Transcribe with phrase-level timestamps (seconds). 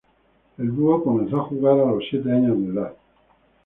[0.57, 2.93] El dúo comenzó a jugar a los siete años de edad.